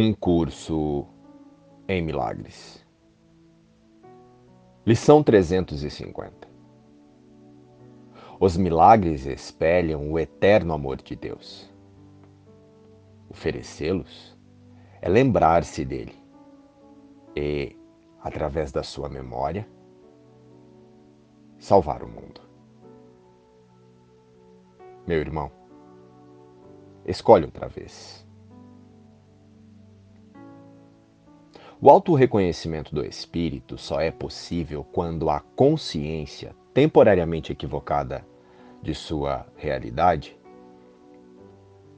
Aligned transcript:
Um 0.00 0.14
curso 0.14 1.04
em 1.88 2.00
milagres. 2.00 2.86
Lição 4.86 5.24
350. 5.24 6.46
Os 8.38 8.56
milagres 8.56 9.26
espelham 9.26 10.12
o 10.12 10.16
eterno 10.16 10.72
amor 10.72 11.02
de 11.02 11.16
Deus. 11.16 11.68
Oferecê-los 13.28 14.38
é 15.02 15.08
lembrar-se 15.08 15.84
dele 15.84 16.14
e, 17.34 17.76
através 18.22 18.70
da 18.70 18.84
sua 18.84 19.08
memória, 19.08 19.68
salvar 21.58 22.04
o 22.04 22.08
mundo. 22.08 22.40
Meu 25.08 25.18
irmão, 25.18 25.50
escolhe 27.04 27.46
outra 27.46 27.66
vez. 27.66 28.27
O 31.80 31.88
autorreconhecimento 31.88 32.92
do 32.92 33.06
espírito 33.06 33.78
só 33.78 34.00
é 34.00 34.10
possível 34.10 34.82
quando 34.82 35.30
a 35.30 35.38
consciência 35.38 36.52
temporariamente 36.74 37.52
equivocada 37.52 38.26
de 38.82 38.92
sua 38.96 39.46
realidade 39.56 40.36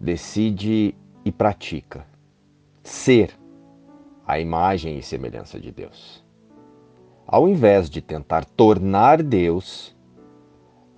decide 0.00 0.94
e 1.26 1.30
pratica 1.30 2.06
ser 2.82 3.38
a 4.26 4.40
imagem 4.40 4.96
e 4.96 5.02
semelhança 5.02 5.60
de 5.60 5.70
Deus. 5.70 6.24
Ao 7.26 7.46
invés 7.46 7.90
de 7.90 8.00
tentar 8.00 8.46
tornar 8.46 9.22
Deus 9.22 9.94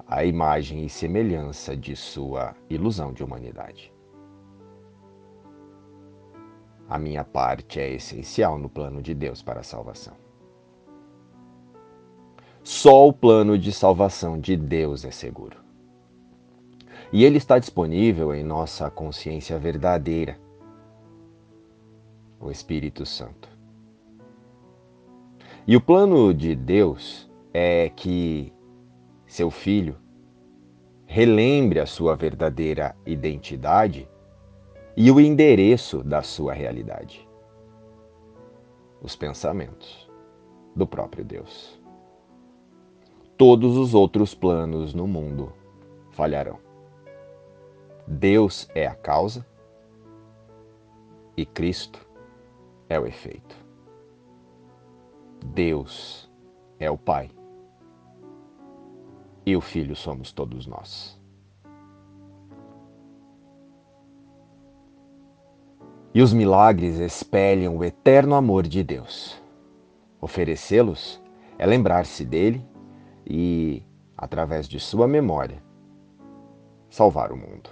a 0.07 0.25
imagem 0.25 0.85
e 0.85 0.89
semelhança 0.89 1.77
de 1.77 1.97
sua 1.97 2.55
ilusão 2.71 3.13
de 3.13 3.25
humanidade. 3.25 3.93
A 6.89 6.99
minha 6.99 7.23
parte 7.23 7.79
é 7.79 7.93
essencial 7.93 8.59
no 8.59 8.69
plano 8.69 9.03
de 9.03 9.15
Deus 9.15 9.43
para 9.43 9.61
a 9.61 9.63
salvação. 9.63 10.15
Só 12.63 13.07
o 13.07 13.13
plano 13.13 13.59
de 13.59 13.73
salvação 13.73 14.39
de 14.39 14.57
Deus 14.57 15.05
é 15.05 15.11
seguro. 15.11 15.59
E 17.13 17.25
ele 17.25 17.37
está 17.37 17.59
disponível 17.59 18.35
em 18.35 18.43
nossa 18.43 18.91
consciência 18.91 19.59
verdadeira, 19.59 20.39
o 22.41 22.51
Espírito 22.51 23.05
Santo. 23.05 23.49
E 25.67 25.77
o 25.77 25.81
plano 25.81 26.33
de 26.33 26.55
Deus 26.55 27.31
é 27.53 27.91
que 27.91 28.53
seu 29.27 29.51
filho 29.51 29.97
relembre 31.07 31.81
a 31.81 31.87
sua 31.87 32.17
verdadeira 32.17 32.97
identidade 33.05 34.09
e 35.01 35.13
o 35.13 35.21
endereço 35.21 36.03
da 36.03 36.25
sua 36.25 36.53
realidade. 36.53 37.25
Os 39.01 39.15
pensamentos 39.15 40.11
do 40.75 40.89
próprio 40.89 41.25
Deus. 41.25 41.81
Todos 43.37 43.77
os 43.77 43.95
outros 43.95 44.35
planos 44.35 44.93
no 44.93 45.07
mundo 45.07 45.53
falharão. 46.11 46.59
Deus 48.09 48.69
é 48.75 48.89
a 48.89 48.95
causa 48.97 49.47
e 51.37 51.47
Cristo 51.47 52.05
é 52.89 52.99
o 52.99 53.07
efeito. 53.07 53.55
Deus 55.47 56.29
é 56.81 56.91
o 56.91 56.99
Pai 56.99 57.31
e 59.47 59.55
o 59.55 59.61
Filho 59.61 59.95
somos 59.95 60.33
todos 60.33 60.67
nós. 60.67 61.18
E 66.15 66.23
os 66.23 66.33
milagres 66.33 66.99
espelham 66.99 67.77
o 67.77 67.85
eterno 67.85 68.35
amor 68.35 68.67
de 68.67 68.83
Deus. 68.83 69.41
Oferecê-los 70.21 71.23
é 71.59 71.67
lembrar-se 71.67 72.25
dele 72.25 72.67
e, 73.27 73.83
através 74.17 74.67
de 74.67 74.81
sua 74.81 75.07
memória, 75.07 75.63
salvar 76.89 77.31
o 77.31 77.37
mundo. 77.37 77.71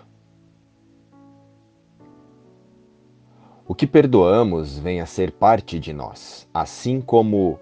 O 3.67 3.75
que 3.75 3.87
perdoamos 3.87 4.79
vem 4.79 5.01
a 5.01 5.07
ser 5.07 5.33
parte 5.33 5.81
de 5.81 5.93
nós, 5.93 6.49
assim 6.53 7.01
como 7.01 7.59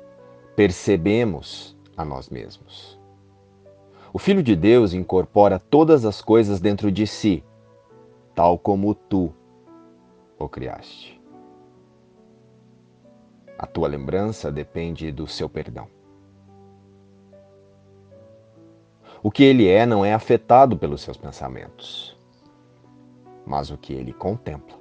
percebemos 0.54 1.74
a 1.96 2.04
nós 2.04 2.28
mesmos. 2.28 2.98
O 4.12 4.18
Filho 4.18 4.42
de 4.42 4.54
Deus 4.54 4.92
incorpora 4.92 5.58
todas 5.58 6.04
as 6.04 6.20
coisas 6.20 6.60
dentro 6.60 6.92
de 6.92 7.06
si, 7.06 7.42
tal 8.34 8.58
como 8.58 8.94
tu 8.94 9.32
o 10.38 10.48
criaste. 10.48 11.20
A 13.58 13.66
tua 13.66 13.88
lembrança 13.88 14.50
depende 14.50 15.12
do 15.12 15.26
seu 15.26 15.48
perdão. 15.48 15.88
O 19.22 19.30
que 19.30 19.42
ele 19.42 19.68
é 19.68 19.86
não 19.86 20.04
é 20.04 20.12
afetado 20.12 20.76
pelos 20.76 21.00
seus 21.00 21.16
pensamentos, 21.16 22.18
mas 23.46 23.70
o 23.70 23.78
que 23.78 23.94
ele 23.94 24.12
contempla 24.12 24.76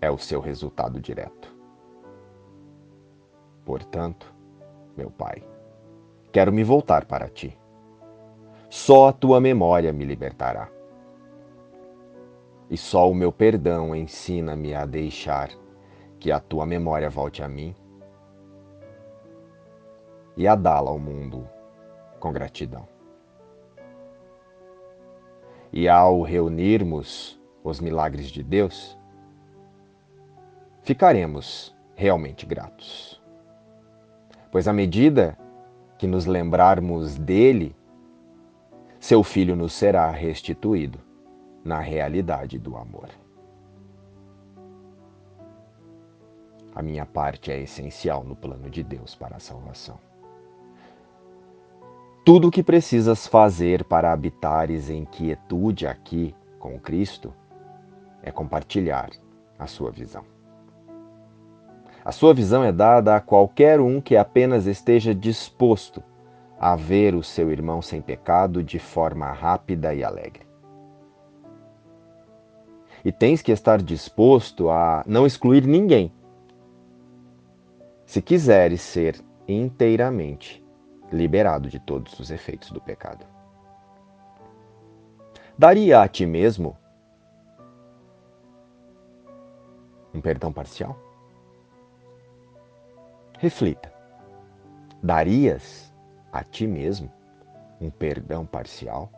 é 0.00 0.10
o 0.10 0.16
seu 0.16 0.40
resultado 0.40 1.00
direto. 1.00 1.54
Portanto, 3.64 4.32
meu 4.96 5.10
Pai, 5.10 5.42
quero 6.32 6.52
me 6.52 6.62
voltar 6.62 7.04
para 7.04 7.28
ti. 7.28 7.58
Só 8.70 9.08
a 9.08 9.12
tua 9.12 9.40
memória 9.40 9.92
me 9.92 10.04
libertará 10.04 10.75
e 12.68 12.76
só 12.76 13.10
o 13.10 13.14
meu 13.14 13.30
perdão 13.30 13.94
ensina-me 13.94 14.74
a 14.74 14.84
deixar 14.84 15.50
que 16.18 16.32
a 16.32 16.40
tua 16.40 16.66
memória 16.66 17.08
volte 17.08 17.42
a 17.42 17.48
mim 17.48 17.74
e 20.36 20.46
a 20.46 20.54
dá-la 20.54 20.90
ao 20.90 20.98
mundo 20.98 21.48
com 22.18 22.32
gratidão. 22.32 22.86
E 25.72 25.88
ao 25.88 26.22
reunirmos 26.22 27.40
os 27.62 27.80
milagres 27.80 28.28
de 28.28 28.42
Deus, 28.42 28.98
ficaremos 30.82 31.74
realmente 31.94 32.46
gratos. 32.46 33.22
Pois 34.50 34.66
à 34.66 34.72
medida 34.72 35.38
que 35.98 36.06
nos 36.06 36.26
lembrarmos 36.26 37.16
dele, 37.16 37.74
seu 38.98 39.22
filho 39.22 39.54
nos 39.54 39.72
será 39.72 40.10
restituído 40.10 41.05
na 41.66 41.80
realidade 41.80 42.60
do 42.60 42.76
amor. 42.76 43.08
A 46.72 46.80
minha 46.80 47.04
parte 47.04 47.50
é 47.50 47.60
essencial 47.60 48.22
no 48.22 48.36
plano 48.36 48.70
de 48.70 48.84
Deus 48.84 49.16
para 49.16 49.36
a 49.36 49.40
salvação. 49.40 49.98
Tudo 52.24 52.48
o 52.48 52.50
que 52.50 52.62
precisas 52.62 53.26
fazer 53.26 53.82
para 53.84 54.12
habitares 54.12 54.88
em 54.88 55.04
quietude 55.04 55.86
aqui 55.86 56.34
com 56.58 56.78
Cristo 56.78 57.34
é 58.22 58.30
compartilhar 58.30 59.10
a 59.58 59.66
sua 59.66 59.90
visão. 59.90 60.24
A 62.04 62.12
sua 62.12 62.32
visão 62.32 62.62
é 62.62 62.70
dada 62.70 63.16
a 63.16 63.20
qualquer 63.20 63.80
um 63.80 64.00
que 64.00 64.16
apenas 64.16 64.66
esteja 64.66 65.12
disposto 65.12 66.02
a 66.60 66.76
ver 66.76 67.14
o 67.16 67.22
seu 67.22 67.50
irmão 67.50 67.82
sem 67.82 68.00
pecado 68.00 68.62
de 68.62 68.78
forma 68.78 69.32
rápida 69.32 69.92
e 69.92 70.04
alegre. 70.04 70.45
E 73.06 73.12
tens 73.12 73.40
que 73.40 73.52
estar 73.52 73.80
disposto 73.80 74.68
a 74.68 75.04
não 75.06 75.24
excluir 75.24 75.64
ninguém. 75.64 76.12
Se 78.04 78.20
quiseres 78.20 78.80
ser 78.80 79.24
inteiramente 79.46 80.60
liberado 81.12 81.68
de 81.68 81.78
todos 81.78 82.18
os 82.18 82.32
efeitos 82.32 82.72
do 82.72 82.80
pecado. 82.80 83.24
Daria 85.56 86.02
a 86.02 86.08
ti 86.08 86.26
mesmo 86.26 86.76
um 90.12 90.20
perdão 90.20 90.52
parcial? 90.52 90.98
Reflita. 93.38 93.94
Darias 95.00 95.94
a 96.32 96.42
ti 96.42 96.66
mesmo 96.66 97.08
um 97.80 97.88
perdão 97.88 98.44
parcial? 98.44 99.08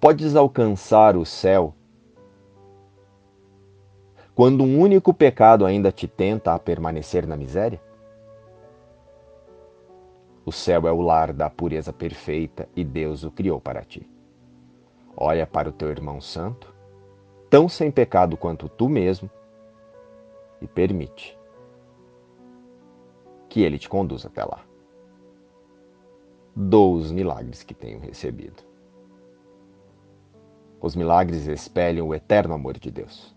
Podes 0.00 0.36
alcançar 0.36 1.16
o 1.16 1.24
céu 1.24 1.74
quando 4.34 4.62
um 4.62 4.78
único 4.78 5.14
pecado 5.14 5.64
ainda 5.64 5.90
te 5.90 6.06
tenta 6.06 6.54
a 6.54 6.58
permanecer 6.58 7.26
na 7.26 7.36
miséria? 7.36 7.80
O 10.44 10.52
céu 10.52 10.86
é 10.86 10.92
o 10.92 11.00
lar 11.00 11.32
da 11.32 11.50
pureza 11.50 11.92
perfeita 11.92 12.68
e 12.76 12.84
Deus 12.84 13.24
o 13.24 13.30
criou 13.30 13.60
para 13.60 13.82
ti. 13.82 14.08
Olha 15.16 15.46
para 15.46 15.70
o 15.70 15.72
teu 15.72 15.88
irmão 15.88 16.20
santo, 16.20 16.72
tão 17.48 17.68
sem 17.68 17.90
pecado 17.90 18.36
quanto 18.36 18.68
tu 18.68 18.88
mesmo, 18.88 19.30
e 20.60 20.66
permite 20.66 21.36
que 23.48 23.62
ele 23.62 23.78
te 23.78 23.88
conduza 23.88 24.28
até 24.28 24.44
lá. 24.44 24.64
Dou 26.54 26.94
os 26.94 27.10
milagres 27.10 27.62
que 27.62 27.74
tenho 27.74 27.98
recebido. 27.98 28.62
Os 30.86 30.94
milagres 30.94 31.48
espelham 31.48 32.06
o 32.06 32.14
eterno 32.14 32.54
amor 32.54 32.78
de 32.78 32.92
Deus. 32.92 33.34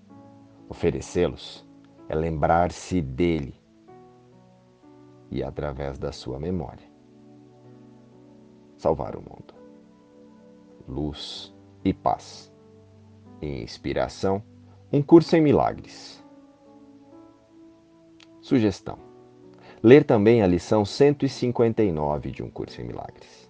Oferecê-los 0.69 1.67
é 2.07 2.13
lembrar-se 2.13 3.01
dele 3.01 3.59
e, 5.31 5.41
através 5.41 5.97
da 5.97 6.11
sua 6.11 6.39
memória, 6.39 6.87
salvar 8.77 9.15
o 9.15 9.21
mundo. 9.21 9.55
Luz 10.87 11.51
e 11.83 11.91
paz. 11.91 12.53
Inspiração, 13.41 14.43
um 14.93 15.01
curso 15.01 15.35
em 15.35 15.41
milagres. 15.41 16.23
Sugestão: 18.41 18.99
ler 19.81 20.03
também 20.03 20.43
a 20.43 20.47
lição 20.47 20.85
159 20.85 22.29
de 22.29 22.43
um 22.43 22.51
curso 22.51 22.79
em 22.79 22.83
milagres. 22.83 23.48